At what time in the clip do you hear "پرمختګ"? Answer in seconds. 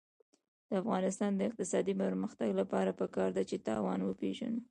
2.03-2.49